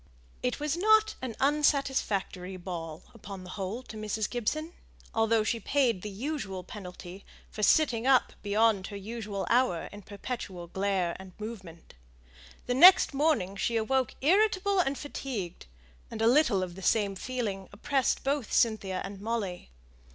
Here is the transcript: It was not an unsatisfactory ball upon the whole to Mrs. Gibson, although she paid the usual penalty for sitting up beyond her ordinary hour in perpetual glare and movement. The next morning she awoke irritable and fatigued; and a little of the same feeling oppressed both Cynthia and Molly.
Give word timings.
It 0.41 0.59
was 0.59 0.75
not 0.75 1.13
an 1.21 1.35
unsatisfactory 1.39 2.57
ball 2.57 3.03
upon 3.13 3.43
the 3.43 3.51
whole 3.51 3.83
to 3.83 3.95
Mrs. 3.95 4.27
Gibson, 4.27 4.73
although 5.13 5.43
she 5.43 5.59
paid 5.59 6.01
the 6.01 6.09
usual 6.09 6.63
penalty 6.63 7.23
for 7.51 7.61
sitting 7.61 8.07
up 8.07 8.33
beyond 8.41 8.87
her 8.87 8.95
ordinary 8.97 9.45
hour 9.51 9.89
in 9.91 10.01
perpetual 10.01 10.65
glare 10.65 11.15
and 11.19 11.33
movement. 11.37 11.93
The 12.65 12.73
next 12.73 13.13
morning 13.13 13.55
she 13.55 13.75
awoke 13.77 14.15
irritable 14.21 14.79
and 14.79 14.97
fatigued; 14.97 15.67
and 16.09 16.19
a 16.19 16.25
little 16.25 16.63
of 16.63 16.73
the 16.73 16.81
same 16.81 17.13
feeling 17.15 17.69
oppressed 17.71 18.23
both 18.23 18.51
Cynthia 18.51 19.01
and 19.05 19.21
Molly. 19.21 19.69